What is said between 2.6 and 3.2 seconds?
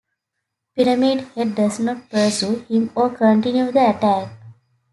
him or